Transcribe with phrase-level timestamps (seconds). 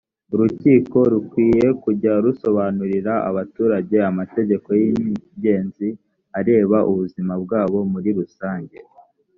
[0.33, 5.87] urukiko rukwiye kujya rusobanurira abaturage amategeko y’ingenzi
[6.39, 8.77] areba ubuzima bwabo muri rusange